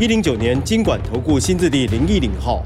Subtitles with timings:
[0.00, 2.62] 一零九年经管投顾新字第零一零号。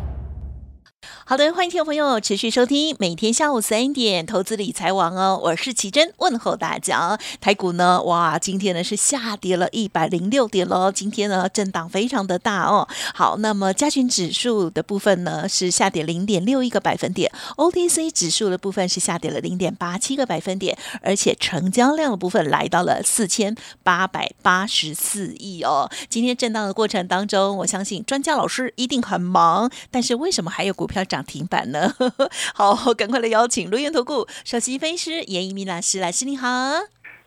[1.24, 7.16] 好的，欢迎听众朋友持续收听每天下午三点投资理财网哦，我是奇珍，问候大家。
[7.40, 12.88] 台股呢，哇，今天呢是下跌了一百零六点喽，今天呢震荡非常的大哦。
[13.14, 23.54] 好，那么加权指数的部分呢是下跌零点六一个百分点，OTC 指数的部分是下跌了零点八七个百分点，而且成交量的部分来到了四千
[23.84, 25.88] 八百八十四亿哦。
[26.10, 31.22] 今天震荡的过程当中，我相信专家老师一定很忙，但是为什么还有股票涨？
[31.22, 31.92] 停板呢？
[32.56, 36.48] 好，赶快来邀请龙源投顾首席分析师严一鸣老师，老师你好。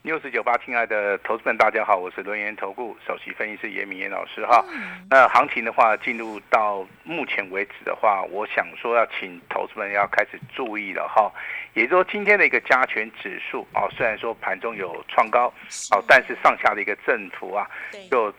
[0.02, 4.64] 六十九八，亲爱的投资们，大家好，我是轮源投顾首席分析师严明严老师哈。
[5.10, 11.32] 那行情的话，进入到目前为止的话，我想说要请投资们要开始注意了哈。
[11.74, 15.52] 也就是说，今天的一个加权指数啊，虽然说盘中有创高
[15.92, 17.68] 哦，但是上下的一个振幅啊，
[18.12, 18.34] 就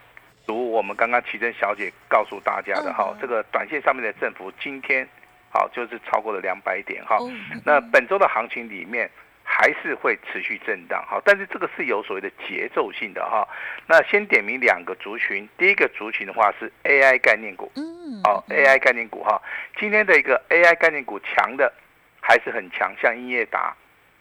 [0.46, 5.08] 如我们刚刚奇珍小姐告诉大家的哈，这个短线上面的振幅今天。
[5.50, 7.18] 好，就是超过了两百点哈。
[7.64, 9.10] 那本周的行情里面
[9.42, 13.46] 还是会持续震荡，好，但是这个是有所谓的节奏性的哈。
[13.86, 19.40] 那先点名两个族群，第一个族群的话是 AI 概念股，嗯，好，AI 概念股哈，
[19.78, 21.72] 今天的一个 AI 概念股强的
[22.20, 23.74] 还是很强，像英业达，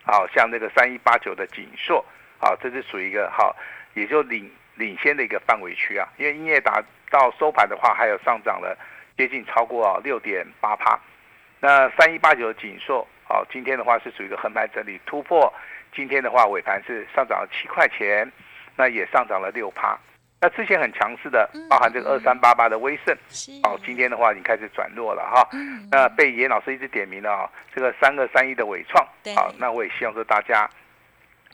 [0.03, 2.05] 好，像那个三一八九的锦硕，
[2.37, 3.55] 好，这是属于一个好，
[3.95, 6.07] 也就领领先的一个范围区啊。
[6.17, 8.77] 因为英业达到收盘的话，还有上涨了
[9.17, 10.97] 接近超过六点八趴。
[11.59, 15.51] 那三一八九的锦硕，好，今天的话是属于一个横盘整理突破，
[15.95, 18.31] 今天的话尾盘是上涨了七块钱，
[18.75, 19.97] 那也上涨了六趴。
[20.41, 23.15] 那之前很强势的，包含这个二三八八的威盛，
[23.63, 25.47] 哦，今天的话已经开始转弱了哈。
[25.89, 29.03] 那被严老师一直点名了啊，这个三个三一的伟创，
[29.35, 30.69] 好，那我也希望说大家。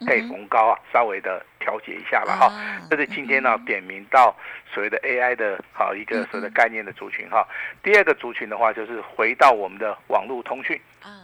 [0.06, 2.52] 可以逢高啊，稍微的调节一下了哈。
[2.90, 4.34] 这是今天呢点名到
[4.72, 7.46] 所谓的 AI 的好一个所谓的概念的族群哈。
[7.82, 10.80] 第二个族群的话，就是回到我们的网络通讯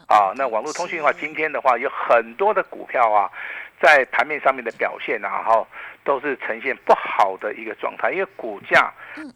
[0.06, 0.32] 啊。
[0.36, 3.30] 那网络通讯的话，今天的话有很多的股票啊，
[3.80, 5.66] 在盘面上面的表现啊，哈，
[6.04, 8.92] 都是呈现不好的一个状态，因为股价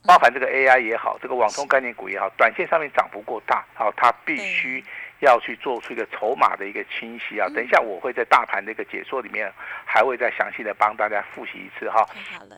[0.07, 4.85] 包含这个 AI 也好，这个网通概念股也好，短线上面涨幅过大，好，它必须。
[5.23, 7.49] 要去做出一个筹码的一个清晰啊！
[7.55, 9.51] 等一下我会在大盘的一个解说里面，
[9.85, 12.05] 还会再详细的帮大家复习一次哈。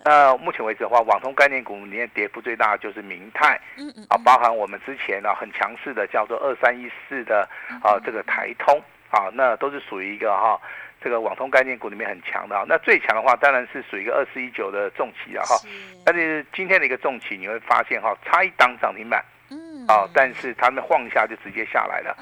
[0.05, 7.47] 那目前为止的话，网通概念股里面跌幅最大的就是明泰，嗯嗯，啊，包含我们之前呢很强势的叫做二三一四的
[7.83, 10.59] 啊这个台通啊，那都是属于一个哈
[11.03, 12.65] 这个网通概念股里面很强的啊。
[12.67, 15.55] 那最强的话当然是属于一个二四一九的重企了哈。
[16.03, 22.17] 但是今天的一个重企你会发现哈，差一档涨停板，嗯，啊，但是他们晃一下就直接下来了。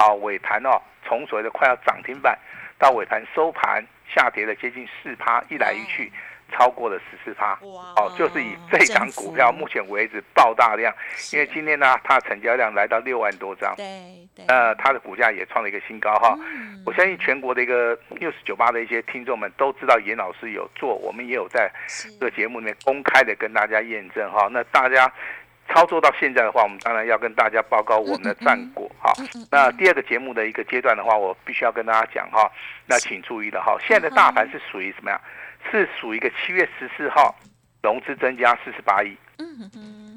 [0.00, 2.38] 啊，尾盘哦，从所谓的快要涨停板，
[2.78, 6.10] 到尾盘收盘下跌了接近四趴，一来一去
[6.50, 7.52] 超过了十四趴。
[7.60, 10.90] 哦，就是以这张股票目前为止爆大量，
[11.34, 13.76] 因为今天呢，它的成交量来到六万多张。
[13.76, 14.46] 对对。
[14.48, 16.34] 呃，它的股价也创了一个新高哈。
[16.86, 21.70] 我相信全国的一个六十九八的一些听众们都知道，严老师有做，我们也有在
[22.18, 24.48] 这个节目里面公开的跟大家验证哈。
[24.50, 25.12] 那大家。
[25.72, 29.12] 操作到现在的话，我们当然要跟大家报告我们的战果哈。
[29.52, 32.50] 那第二个节目的一个阶段的话，我必须要跟大家讲哈。
[32.86, 35.20] 那请注意了哈，现在的大盘是属于什么呀？
[35.70, 37.32] 是属于一个七月十四号
[37.82, 39.16] 融资增加四十八亿，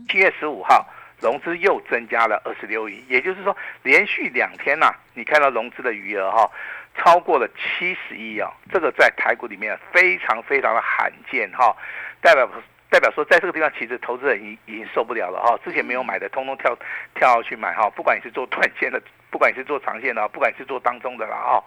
[0.09, 0.86] 七月十五号
[1.19, 6.50] 融资又增加了二十六亿，也就是说连续两天呐，你看到融资的余额哈
[6.97, 11.75] 超过了七十亿啊，这个在台股里面非常非常的罕见哈，
[12.22, 12.50] 代表。
[12.94, 15.57] 代表说，在这个地方，其实投资人已已经受不了了哈。
[15.66, 16.78] 之前没有买的，通通跳
[17.16, 17.90] 跳去买哈。
[17.90, 19.01] 不管你是做短线的，
[19.31, 21.63] 不管你是做长线的，不管你是做当中的了哈。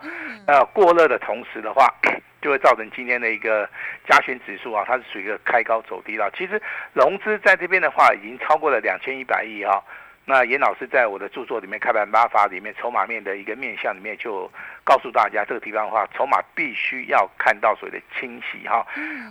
[0.47, 1.93] 那过热的同时的话，
[2.41, 3.69] 就会造成今天的一个
[4.09, 6.31] 加权指数啊，它是属于一个开高走低了。
[6.39, 6.63] 其实
[6.93, 9.83] 融资在这边的话，已经超过了两千一百亿哈。
[10.29, 14.51] 那严老师在我的著作里面《开盘八法》里面筹码面的一个面向里面就
[14.83, 18.85] 告诉大家，这个地方的话，筹码必须要看到所谓的清洗哈。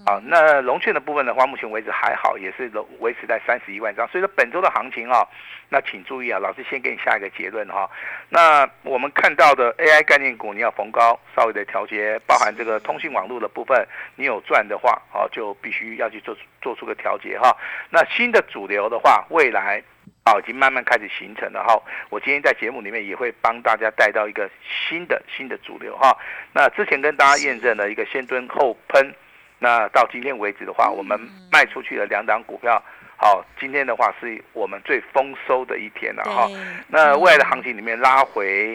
[0.06, 4.07] 好，那龙券的部分的话，目前为止还好，也是维持在三十一万张。
[4.07, 5.27] 所以说本周的行情啊，
[5.68, 7.89] 那请注意啊，老师先给你下一个结论哈。
[8.30, 17.53] 那我们看到的 AI 概念股，你要逢高稍微的调节，包含这个通信网络的部分，你有赚的话，哦，就必须要去做做出个调节哈。
[17.89, 19.83] 那新的主流的话，未来。
[20.27, 21.80] 好，已经慢慢开始形成了哈。
[22.10, 26.18] 我今天在节目里面也会帮大家带到一个新的新的主流哈。
[26.51, 29.13] 那之前跟大家验证了一个先蹲后喷，
[29.60, 31.19] 那到今天为止的话，我们
[31.51, 32.81] 卖出去的两档股票，
[33.18, 36.50] 好，今天的话是我们最丰收的一天了哈。
[36.88, 38.74] 那未来的行情里面拉回，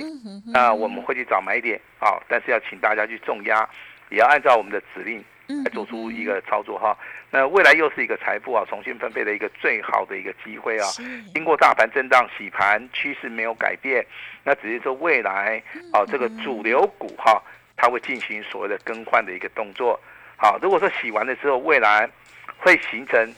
[0.52, 3.68] 那我们会去找买点啊，但是要请大家去重压，
[4.10, 5.24] 也要按照我们的指令。
[5.64, 6.96] 来做出一个操作哈，
[7.30, 10.86] 那未来又是一个财富啊重新分配的一个最好的一个机会啊。
[11.34, 14.04] 经过大盘震荡洗盘，趋势没有改变，
[14.44, 15.62] 那只是说未来
[15.92, 17.42] 啊这个主流股哈，
[17.76, 19.98] 它会进行所谓的更换的一个动作。
[20.36, 22.08] 好，如果说洗完了之后，未来
[22.58, 23.34] 会形成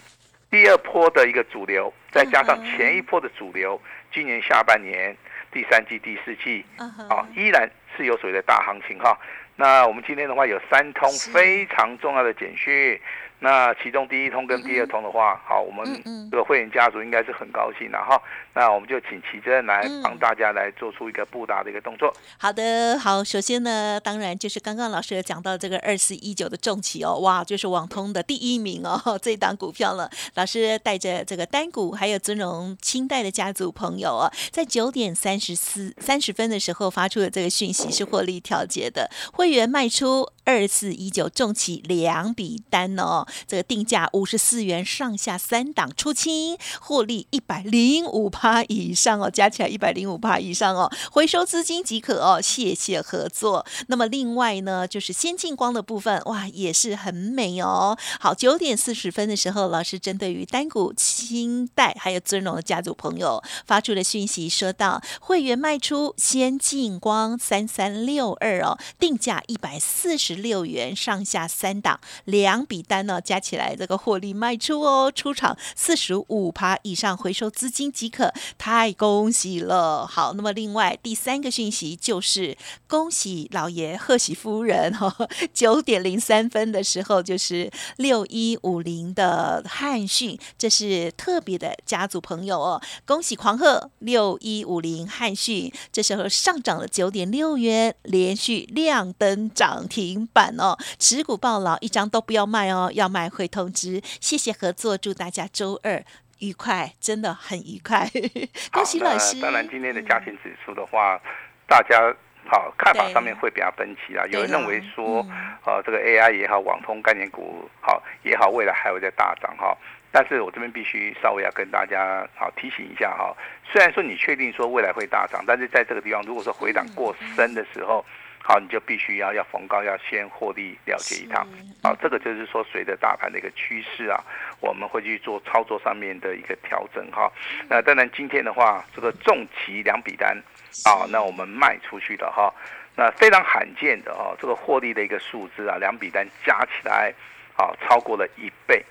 [0.51, 3.81] 第二波的一个主流，再加上前一波的主流，
[4.13, 5.17] 今年下半年
[5.51, 6.65] 第三季、第四季
[7.09, 9.19] 啊，依然是有所谓的大行情哈。
[9.63, 13.01] 那我们今天的话有三通非常重要的简讯。
[13.43, 15.85] 那其中第一通跟第二通的话，好，我们
[16.31, 18.21] 这个会员家族应该是很高兴的哈。
[18.55, 22.15] 那我们就请奇珍来帮大家来做出一个布达的一个动作。
[22.39, 30.09] 好的，好，首先呢，当然就是刚刚老师有讲到这个二四一九的重企哦，哇，就是网通的第一名哦， 这档股票了。
[30.35, 43.27] 老师带着这个单股还有尊荣清代的家族朋友哦，在九点三十四三十分的时候发出的这个讯息是获利调节的，会员卖出二四一九重企两笔单哦。
[43.47, 53.65] 这个定价五十四元上下三档出清，获利一百零五趴以上哦，加起来一百零五趴以上哦，回收资金即可哦，谢谢合作。
[53.89, 57.97] 那么另外呢，就是先进光的部分，哇，也是很美哦。
[58.21, 73.21] 好，九点四十分的时候，老师针对于单股清代还有尊荣的家族朋友发出的讯息，说到会员卖出先进光三三六二哦，定价一百四十十六元上下三档两笔单呢。
[73.21, 80.07] 加起来这个获利卖出哦，出场四十五趴以上回收资金即可，太恭喜了。
[80.07, 82.57] 好，那么另外第三个讯息就是
[82.87, 85.15] 恭喜老爷贺喜夫人哈，
[85.55, 103.13] 九点零三分的时候就是六一五零的汉讯，这是特别的家族朋友哦，恭喜狂贺六一五零汉讯，这时候上涨了九点六元，连续亮灯涨停板哦，持股爆牢，一张都不要卖哦，要。
[103.13, 106.03] 卖会通知，谢谢合作，祝大家周二
[106.39, 108.09] 愉快，真的很愉快。
[108.73, 109.39] 恭喜老师。
[109.39, 111.21] 当然，今天的加权指数的话，
[111.67, 112.01] 大家
[112.47, 114.25] 好看法上面会比较分歧啊。
[114.31, 115.19] 有人认为说，
[115.67, 119.77] 呃，这个 AI 也好，网通概念股好也好，未来还会再大涨哈。
[120.11, 123.37] 但是我这边必须稍微要跟大家好提醒一下哈。
[123.71, 128.03] 虽然说你确定说未来会大涨，但是在这个地方，如果说回档过深的时候。
[128.45, 131.47] 好，你就必须要要逢高要先获利了结一趟，
[131.81, 134.19] 好，这个就是说随着大盘的一个趋势啊，
[134.61, 137.31] 我们会去做操作上面的一个调整哈。
[137.69, 140.37] 那当然今天的话，这个重旗两笔单
[140.85, 142.53] 啊，那我们卖出去的哈，
[142.97, 147.15] 那非常罕见的哦，这个获利的一个数字啊，两笔单加起来
[147.57, 148.85] 啊超过了一倍，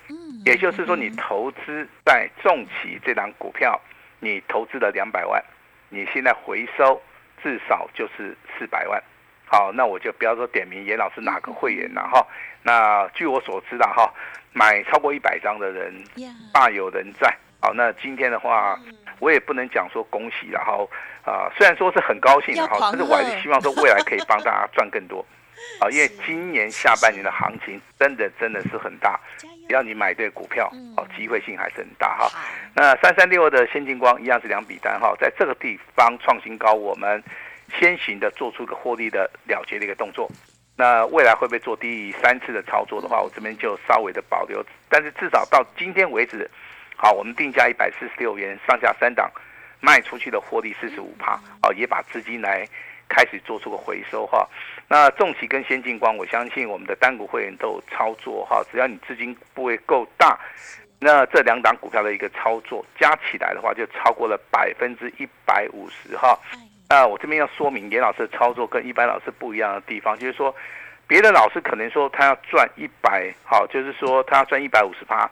[0.46, 3.78] 也就是说你投资在重旗这档股票，
[4.18, 5.44] 你投资了两百万，
[5.90, 7.02] 你现在回收
[7.42, 9.02] 至少就是四百万。
[9.52, 12.26] 好，那我就不要说点名严老师哪个会员了哈。
[12.62, 14.10] 那据我所知的哈，
[14.54, 15.92] 买超过一百张的人
[16.54, 17.30] 大有人在。
[17.60, 18.80] 好，那今天的话，
[19.18, 25.22] 我也不能讲说恭喜了哈啊，虽然说是很高兴哈，但是我还是希望说未来可以帮大家赚更多。
[25.80, 30.66] 啊，因为今年下半年的行情真的真的是很大，只要你买对股票，
[30.96, 32.30] 哦，机会性还是很大哈。
[32.74, 37.22] 那三三六二的先进光一样是两笔单哈，在这个地方创新高，我们。
[37.78, 40.30] 先行的做出个获利的了结的一个动作，
[40.76, 44.64] 那未来会不会做第三次的操作的话，我这边就稍微的保留。
[44.88, 46.50] 但是至少到今天为止，
[46.96, 49.30] 好，我们定价一百四十六元上下三档
[49.80, 52.66] 卖出去的获利四十五趴，哦，也把资金来
[53.08, 54.48] 开始做出个回收哈。
[54.88, 60.38] 那重企跟先进光，我相信我们的单股会员都有操作哈，只要你资金部位够大，
[60.98, 66.38] 那这两档股票的一个操作加起来的话，就超过了百分之一百五十哈。
[66.92, 70.54] 那我这边要说明，严老师的操作跟一般老师不一样的地方，就是说，
[71.06, 75.26] 别的老师可能说他要赚一百，好，就是说他要赚一百五十趴，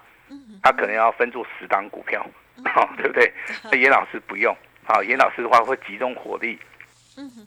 [0.63, 2.27] 他可能要分做十档股票，
[2.65, 3.31] 好，对不对？
[3.71, 6.59] 那严老师不用，好，严老师的话会集中火力，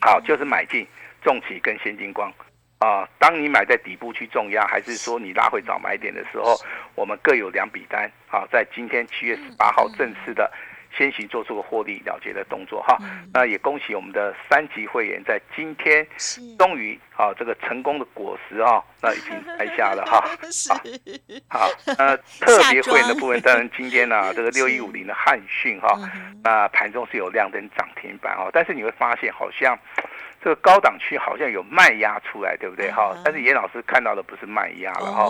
[0.00, 0.86] 好，就是买进
[1.20, 2.32] 重企跟先进光，
[2.78, 6.54] 啊，当你买在底部去重压，还是说你拉回早买点的时候，
[6.94, 10.48] 我们各有两笔单，好，在今天七月十八号正式的。
[10.96, 12.96] 先行做出个获利了结的动作哈，
[13.32, 16.06] 那也恭喜我们的三级会员在今天
[16.58, 20.24] 终于啊这个成功的果实啊，那已经拍下了哈。
[21.48, 25.98] 好，呃，特别会员的部分，当然今天呢这个六一五零的汉讯哈，
[26.42, 29.78] 那盘中是有亮灯涨停板哦，但是你会发现好像。
[30.44, 33.16] 这个高档区好像有卖压出来，对不对哈？
[33.24, 35.26] 但是严老师看到的不是卖压了哈，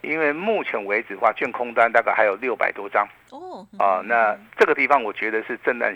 [0.00, 3.64] 因为目前为止的话，券空单大概还有六百多张哦。
[3.78, 5.88] 啊，那这个地方我觉得是震荡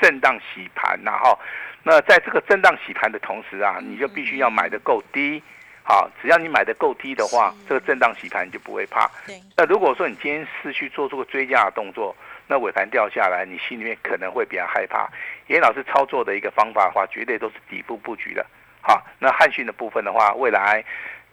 [0.00, 1.38] 震荡洗盘然后
[1.84, 5.40] 那在这个震荡洗盘的同时啊，你就必须要买的够低，
[5.84, 9.08] 好，只要你买的够低的话，这个震荡洗盘你就不会怕。
[9.56, 12.12] 那如果说你今天是去做出个追加的动作。
[12.46, 15.08] 那尾盘掉下来，你心里面可能会比较害怕。
[15.48, 18.44] 严老师操作的一个方法的话，绝对都是底部布局的。
[18.80, 20.84] 好，那汉讯的部分的话，未来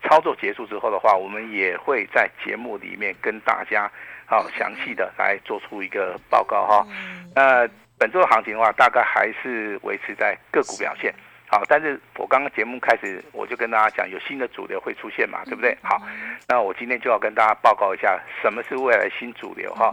[0.03, 3.89] 操作结束之后的话，我们也会在节目里面跟大家
[4.25, 6.87] 好详细的来做出一个报告哈。
[7.35, 7.67] 那
[7.97, 11.13] 本周的行情的话，大概还是维持在个股表现。
[11.53, 15.77] 好，但是我刚刚节目开始，我就跟大家讲，有新的主流会出现嘛，对不对？
[15.83, 16.01] 好，
[16.47, 19.91] 那我今天就要跟大家报告一下，什么是未来新主流哈？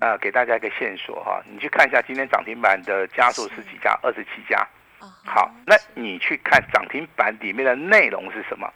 [0.00, 3.98] 呃，给大家一个线索哈，你去看一下今天涨停板的家数是几家？
[4.04, 4.64] 二十七家。
[5.00, 8.72] 好，那你去看涨停板里面的内容是什么？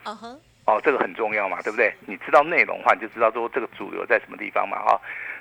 [0.67, 1.95] 哦，这个很重要嘛，对不对？
[2.05, 5.01] 你知道内容的话，你就知道说这个主流在什么地方嘛，哈。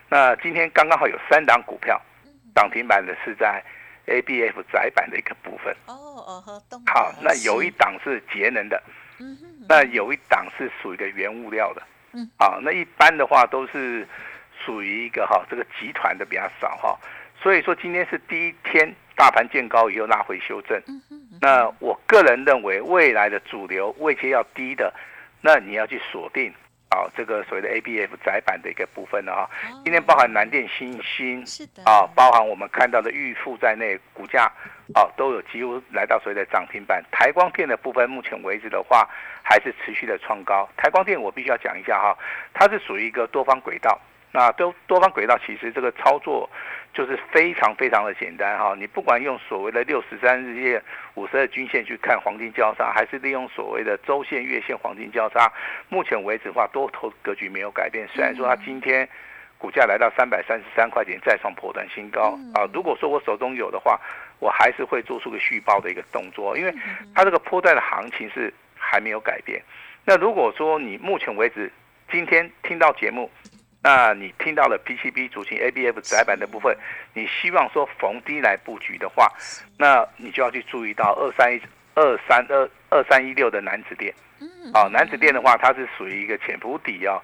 [0.09, 1.99] 那今天刚刚好有三档股票
[2.53, 3.63] 涨停板的是在。
[4.05, 5.75] A B F 窄板的一个部分。
[5.87, 8.81] 哦哦好，那有一档是节能的，
[9.19, 11.81] 嗯那有一档是属于一个原物料的，
[12.13, 14.07] 嗯，好，那一般的话都是
[14.65, 16.99] 属于一个哈这个集团的比较少哈，
[17.41, 21.01] 所以说今天是第一天大盘见高以后拉回修正，嗯
[21.41, 24.93] 那我个人认为未来的主流位阶要低的，
[25.41, 26.53] 那你要去锁定。
[26.93, 29.49] 啊，这个所谓的 A B F 窄板的一个部分呢，啊，
[29.83, 34.43] 今天包含南电、新星，是的，啊，包含我们看到的预付在内，股价，
[34.93, 37.03] 啊，都有几乎来到所谓的涨停板。
[37.11, 39.09] 台光电的部分，目前为止的话，
[39.41, 40.69] 还是持续的创高。
[40.77, 42.15] 台光电我必须要讲一下哈，
[42.53, 43.99] 它是属于一个多方轨道。
[44.31, 46.49] 那多多方轨道其实这个操作
[46.93, 50.81] 就是非常非常的简单哈，你不管用所谓的六十三日线、
[51.15, 55.51] 五十二均线去看黄金交叉，还是利用所谓的周线、月线黄金交叉，
[55.89, 58.07] 目前为止的话多头格局没有改变。
[58.13, 59.09] 虽然说它今天
[59.57, 62.69] 股价来到三百三十三块钱，再创破断新高啊。
[62.71, 63.99] 如果说我手中有的话，
[64.39, 66.71] 我还是会做出个续报的一个动作，因为
[67.15, 69.59] 它这个破断的行情是还没有改变。
[70.05, 71.71] 那如果说你目前为止
[72.11, 73.31] 今天听到节目，
[73.83, 76.75] 那你听到了 PCB 主型 ABF 窄板的部分，
[77.13, 79.27] 你希望说逢低来布局的话，
[79.77, 81.61] 那你就要去注意到二三一
[81.93, 84.13] 二三二二三一六的南子店。
[84.39, 87.19] 嗯，啊，南子店的话，它是属于一个潜伏底啊，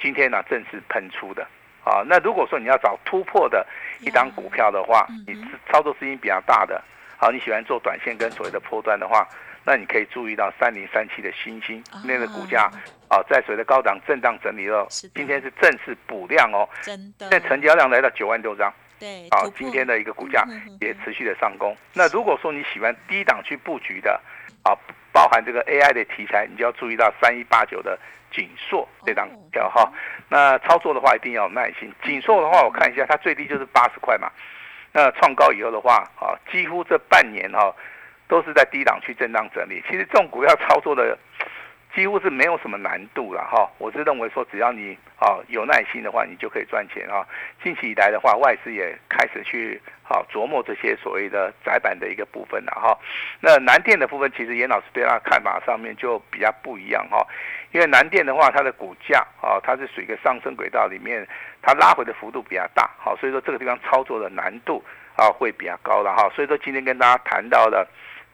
[0.00, 1.44] 今天呢正式喷出的。
[1.84, 3.66] 啊，那如果说你要找突破的
[4.00, 5.34] 一档股票的话，你
[5.70, 6.82] 操作资金比较大的，
[7.24, 9.26] 好，你喜欢做短线跟所谓的波段的话。
[9.64, 12.70] 那你可以注意到三零三七的星星那个股价
[13.08, 20.46] 啊，在随着高档震荡整理了，今天是正式补量哦，真的，现在成交量来到九万多张，对，好，今天的一个股价
[20.82, 21.74] 也持续的上攻。
[21.94, 24.20] 那如果说你喜欢低档去布局的
[24.64, 24.76] 啊，
[25.10, 27.98] 包含这个 AI 的题材，你就要注意到三一八九的
[28.30, 29.90] 锦硕这档股票哈。
[30.28, 31.90] 那操作的话一定要有耐心。
[32.02, 34.30] 锦硕的话，我看一下，它最低就是八十块嘛，
[34.94, 37.74] 那创高以后的话啊，几乎这半年哈。
[38.26, 41.16] 都是在低档去震荡整理，其实这种股票操作的
[41.94, 43.70] 几乎是没有什么难度了哈。
[43.76, 47.22] 我是认为说，只要你啊有耐心的话，你就可以赚钱啊。
[47.62, 52.98] 近期以来的话，外资也开始去好琢磨这些所谓的窄板的一个部分了哈。
[53.40, 57.24] 那南电的部分，其实严老师对他看法上面就比较不一样哈。
[57.74, 61.28] 因为南电的话，它的股价啊，它是属于一个上升轨道里面，
[61.60, 64.82] 它拉回的幅度比较大，好，所以说这个地方操作的难度
[65.16, 66.30] 啊会比较高了哈。
[66.34, 67.86] 所以说今天跟大家谈到的。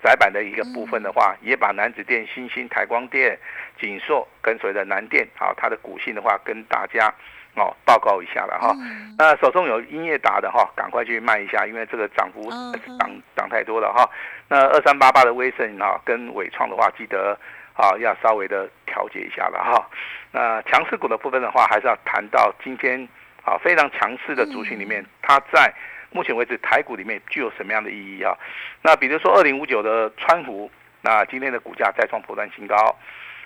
[0.03, 3.39] 窄板的一个部分的话，也把南子电、新兴、台光电、
[3.79, 7.13] 锦硕跟随的南电，好，它的股性的话，跟大家
[7.55, 8.75] 哦报告一下了哈。
[9.19, 12.51] 那手中有音乐达的哈，赶快去卖一下，因为这个涨幅
[12.99, 14.09] 涨涨太多了哈。
[14.49, 17.39] 那二三八八的威盛啊，跟伟创的话，记得
[17.81, 19.89] 啊要稍微的调节一下了哈。
[20.31, 23.09] 那强势股的部分的话，还是要谈到今天
[23.45, 25.73] 啊非常强势的族群里面，它在。
[26.13, 28.35] 目前为止，台股里面具有什么样的意义啊？
[28.83, 30.69] 那比如说二零五九的川湖，
[31.03, 32.75] 那今天的股价再创破断新高，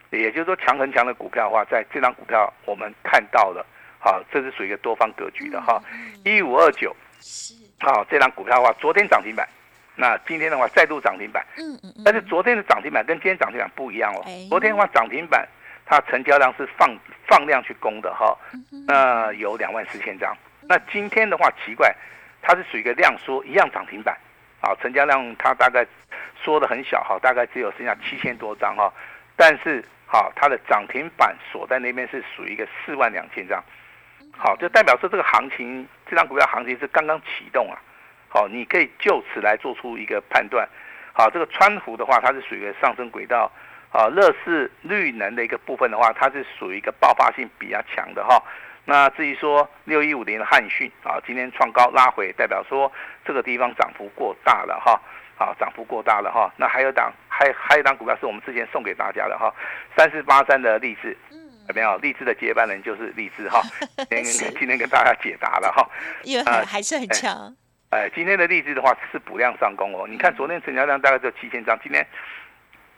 [0.09, 3.67] 也就是说强很强的股票的话，在这张股票我们看到了，
[3.99, 5.79] 好，这是属于一个多方格局的哈。
[6.25, 9.47] 一五二九是，好，这张股票的话，昨天涨停板，
[9.97, 14.23] 那今天的话再度涨停板，嗯嗯嗯，但是昨天的涨停板跟今天涨停板不一样哦。
[14.27, 14.47] 哎。
[14.49, 15.47] 昨天的话涨停板
[15.87, 16.97] 它成交量是放
[17.27, 20.37] 放量去攻的哈，嗯那有两万四千张。
[20.63, 21.95] 那今天的话奇怪，
[22.43, 24.17] 它是属于一个量缩，一样涨停板，
[24.61, 25.87] 啊，成交量它大概
[26.43, 28.93] 缩的很小哈，大概只有剩下七千多张哈，
[29.37, 33.63] 但是好，它的涨停板锁在那边是属于一个四万两千张，
[34.37, 37.79] 好，就代表说这个行情，这张股票行情是刚刚启动啊，
[38.35, 40.69] 好，你可以就此来做出一个判断。
[41.13, 43.49] 好，这个川湖的话，它是属于一个上升轨道，
[43.93, 48.43] 啊，乐视绿能的一个部分的话，它是属于一个爆发性比较强的哈。
[48.85, 52.91] 那至于说六一五零的汉讯啊，今天创高拉回，代表说
[53.25, 55.01] 这个地方涨幅过大了哈，
[55.39, 56.53] 啊，涨幅过大了哈。
[56.57, 59.55] 那还有档，还还有一档股票是我们之前送给大家的哈，
[59.97, 61.17] 三四八三的励志。
[61.67, 63.63] 有没有励志的接班人就是励志哈？
[63.97, 65.89] 今天是今天跟大家解答了哈。
[66.23, 67.57] 因为还是很强，
[67.95, 70.05] 哎，今天的例子的话是补量上攻哦。
[70.09, 72.05] 你看昨天成交量大概只有七千张，今天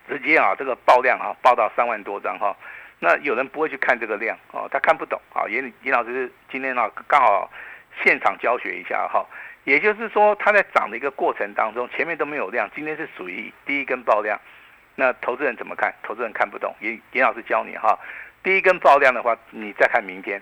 [0.08, 2.56] 直接啊这个爆量啊爆到三万多张哈。
[2.98, 5.44] 那有人不会去看这个量哦，他看不懂啊。
[5.50, 7.50] 严严老师今天呢刚好
[8.02, 9.26] 现场教学一下哈，
[9.64, 14.40] 也就是说它在涨的一个过程当中，前面都没有量，今天是属于第一根爆量。
[14.94, 15.92] 那投资人怎么看？
[16.02, 17.98] 投资人看不懂，严严老师教你哈。
[18.42, 20.40] 第一根爆量的话，你再看明天。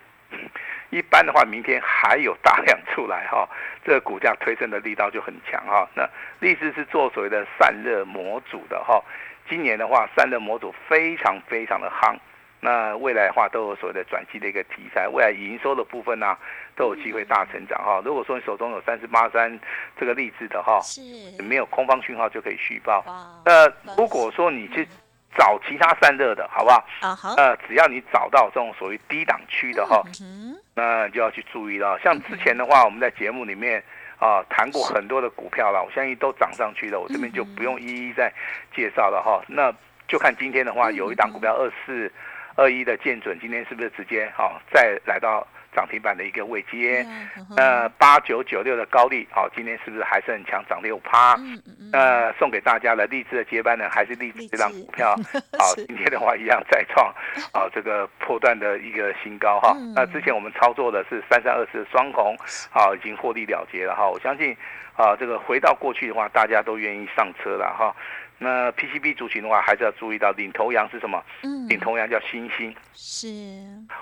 [0.91, 3.49] 一般的话，明天还有大量出来哈，
[3.85, 5.89] 这个股价推升的力道就很强哈。
[5.95, 6.09] 那
[6.41, 9.03] 立志是做所谓的散热模组的哈，
[9.49, 12.15] 今年的话，散热模组非常非常的夯。
[12.61, 16.35] 那未来的话，都有所谓的转机的一个题材，未来营收的部分呢、
[16.75, 18.01] 都有机会大成长哈。
[18.03, 19.61] 如果说你手中有三十八三
[20.01, 21.03] 这个励志的哈，是
[21.43, 23.05] 没有空方讯号就可以续报。
[23.45, 23.67] 那
[23.99, 24.89] 如果说你去
[25.37, 26.85] 找其他散热的，好不好？
[27.01, 31.99] 啊好，呃，只要你找到这种所谓低档区的哈，嗯那就要去注意了。
[32.03, 33.83] 像之前的话，我们在节目里面
[34.19, 38.33] 啊谈过很多的股票了，我相信都涨上去了，我这边就不用一一再
[38.75, 39.43] 介绍了哈。
[39.47, 39.73] 那
[40.09, 42.11] 就看今天的话，有一档股票二四
[42.57, 47.05] 二一的建准，今天是不是直接好再来到涨停板的一个位阶？
[47.09, 51.35] 嗯呃，八九九六的高利，好，今天是不是还是很强，涨六趴？
[51.39, 55.15] 嗯嗯嗯，呃，送给大家的励志的接班人还是励志这张股票，
[55.59, 57.13] 好， 是今天的话一样再创
[57.53, 59.93] 啊这个破断的一个新高哈嗯。
[59.95, 62.37] 那之前我们操作的是三三二四的双红，
[62.71, 64.09] 好，已经获利了结了哈。
[64.09, 64.57] 我相信
[64.97, 67.95] 啊，这个回到过去的话，大家都愿意上车了哈。
[68.39, 71.23] 那 PCB 族群的话，还是要注意到领头羊是什么？
[71.43, 73.39] 嗯领头羊叫星星，是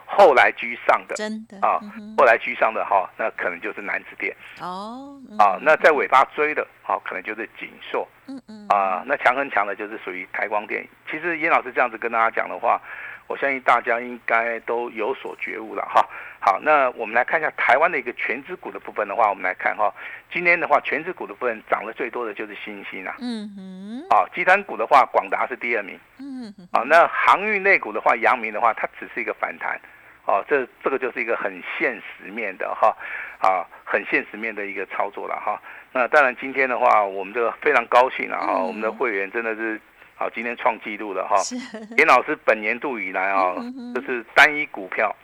[0.07, 5.59] 后来居上的真的啊嗯，后来居上的哈，那可能就是南子店哦，嗯啊。
[5.61, 8.07] 那在尾巴追的，好，可能就是锦硕。
[8.27, 10.87] 嗯嗯啊，那强很强的就是属于台光电。
[11.11, 12.81] 其实严老师这样子跟大家讲的话，
[13.27, 16.09] 我相信大家应该都有所觉悟了哈。
[16.45, 19.95] 好，那我们来看一下台湾的一个全指股的部分的话，我们来看哈，
[20.33, 23.15] 今天的话全指股的部分涨得最多的就是新兴啊。
[23.21, 25.97] 嗯哼啊，集团股的话，广达是第二名。
[26.19, 29.81] 嗯哼啊，那航运类股的话，阳明的话，它只是一个反弹。
[30.25, 32.97] 哦，这这个就是一个很现实面的哈，
[33.39, 35.61] 啊，很现实面的一个操作了哈。
[35.93, 39.81] 那当然今天的话，我们这个非常高兴了哈，嗯我们的会员真的是，
[40.17, 41.37] 好，今天创纪录了哈。
[41.39, 41.57] 是
[41.99, 43.55] 严老师本年度以来啊
[43.95, 45.15] 就是单一股票哦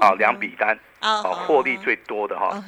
[0.00, 2.48] 啊两笔单啊啊获利最多的哈。
[2.48, 2.64] 啊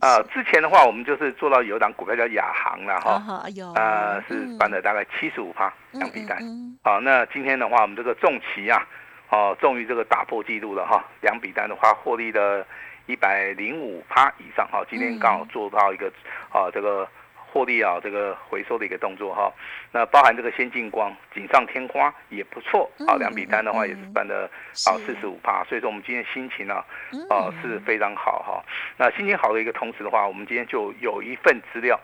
[0.00, 3.42] 啊，之前的话我们就是做到有一档股票叫亚航了哈，
[3.74, 4.58] 啊是嗯。
[4.58, 6.38] 翻了大概七十五趴两笔单。
[6.40, 8.86] 嗯好，那今天的话，我们这个重旗啊，
[9.30, 12.66] 哦，终于这个打破纪录了哈，两笔单的话获利了
[13.06, 16.06] 一百零五趴以上哈，今天刚好做到一个
[16.52, 17.08] 啊这个
[17.56, 19.50] 获利啊这个回收的一个动作哈，
[19.90, 24.44] 那包含这个先进光、锦上添花也不错啊，嗯两笔单的话也是办的
[24.84, 27.26] 啊四十五趴，所以说我们今天心情呢嗯。
[27.30, 28.62] 啊是非常好哈，
[28.98, 31.98] 那心情好的一个同时的话，我们今天就有一份资料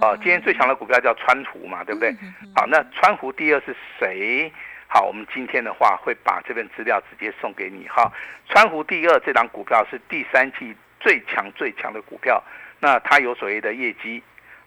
[0.00, 2.10] 啊，今天最强的股票叫川湖嘛，对不对？
[2.54, 4.50] 好，那川湖第二是谁？
[4.88, 8.10] 好，我们今天的话会把这份资料直接送给你哈。
[8.48, 12.42] 川湖第二这档股票是第三季最强最强的股票，
[12.80, 14.22] 那它有所谓的业绩，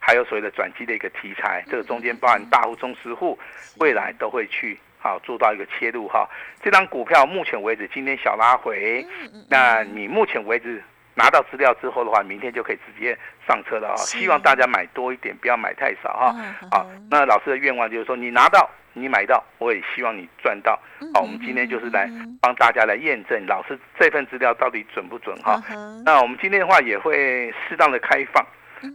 [0.07, 3.37] 还有所谓的转机的一个题材，这个中间包含大户、中实户，
[3.81, 6.25] 未来都会去好做到一个切入哈。
[6.63, 10.81] 这张股票目前为止今天小拉回，嗯那你目前为止
[11.13, 13.95] 拿到资料之后的话，明天就可以直接上车了啊！
[13.97, 16.33] 希望大家买多一点，不要买太少哈。
[16.37, 20.79] 嗯好，那老师的愿望就是说，你拿到，你买到，我也希望你赚到。
[21.01, 25.61] 嗯好，我们今天就是来帮大家来验证老师这份资料到底准不准哈。
[25.69, 28.41] 嗯那我们今天的话也会适当的开放。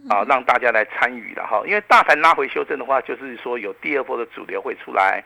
[0.09, 5.23] 啊，让大家来参与的哈，因为大盘拉回修正的话，就是说有第二波的主流会出来。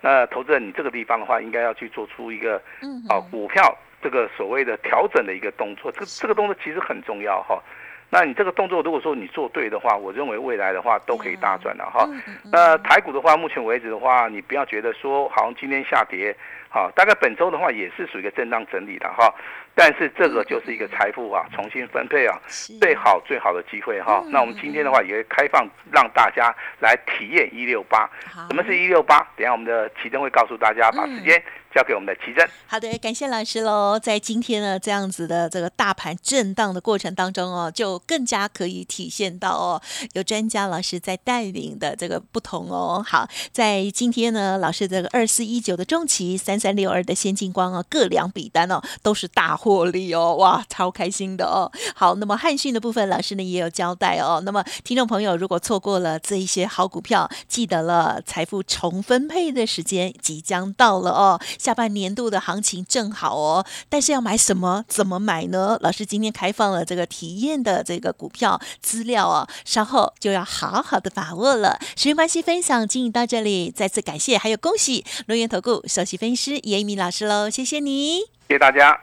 [0.00, 7.62] 那投资人，你这个地方的话，应该要去做出一个嗯啊股票这个所谓的调整的一个动作，这个这个动作其实很重要哈。
[8.10, 12.06] 那你这个动作如果说你做对的话，我认为未来的话都可以大赚的哈。
[12.50, 16.36] 那台股的话，目前为止的话，你不要觉得说好像今天下跌，
[16.72, 19.32] 好，大概本周的话也是属于一个震荡整理的哈。
[19.74, 22.38] 但是这个就是一个财富啊重新分配啊
[22.78, 24.22] 最好最好的机会哈。
[24.28, 28.08] 那我们今天的话也会开放让大家来体验一六八，
[28.48, 29.18] 什么是一六八？
[29.36, 31.42] 等下我们的奇珍会告诉大家，把时间。
[31.74, 32.46] 交给我们的奇珍。
[32.66, 33.98] 好的，感谢老师喽。
[33.98, 39.80] 在今天呢这样子的这个大盘震荡的过程当中哦，就更加可以体现到哦，
[40.12, 43.02] 有专家老师在带领的这个不同哦。
[43.02, 51.68] 好，在今天呢，老师这个二四一九的中期，三三六二的先进光哦，各两笔单哦，都是大获利哦，哇，超开心的哦。
[51.92, 54.40] 好，那么汉讯的部分，老师呢也有交代哦。
[54.44, 61.40] 那么听众朋友如果错过了这一些好股票，记得了，财富重分配的时间即将到了哦。
[61.58, 64.84] 下半年度的行情正好哦，但是要买什么？
[64.86, 65.76] 怎么买呢？
[65.80, 71.76] 老师今天开放了这个体验的这个股票资料哦，稍后就要好好的把握了。
[71.96, 78.98] 时间关系，分享经营到这里，再次感谢，还有恭喜龙源投顾首席分析师叶一鸣老师喽，谢谢你，谢谢大家。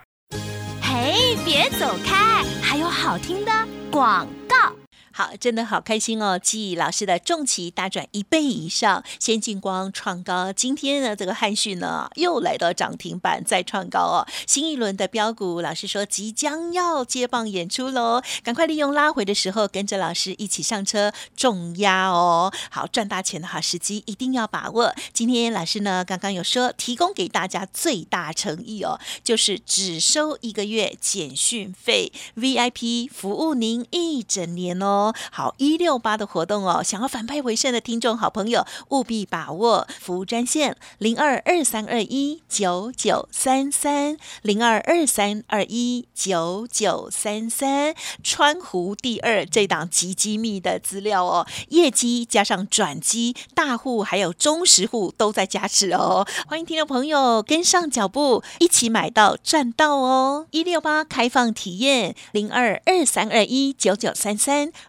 [0.81, 3.51] 嘿，别走开，还有好听的
[3.91, 4.78] 广告。
[5.19, 6.39] 好，真的好开心哦！
[6.39, 10.53] 记忆老师的重旗大转一倍以上，先进光创高。
[10.53, 14.25] 今天呢，这个汉讯呢又来到涨停板，再创高哦。
[14.47, 22.53] 新一轮的标股，老师说即将要接棒演出喽，赶快利用拉回的时候，跟着老师一起上车重压哦。
[22.71, 24.95] 好，赚大钱的好时机一定要把握。
[25.11, 35.08] 今天老师呢刚刚有说，提供给大家最大诚意哦，就是只收一个月简讯费，VIP 服务您一整年哦。
[35.31, 47.93] 好一六八的活动哦，想要反败为胜的听众好朋友务必把握服务专线零二二三二一九九三三零二二三二一九九三三
[48.23, 60.47] 川湖第二这档极机密的资料哦，业绩加上转机，大户还有中实户都在加持哦，欢迎听众朋友跟上脚步，一起买到赚到哦！
[60.51, 64.71] 一六八开放体验零二二三二一九九三三。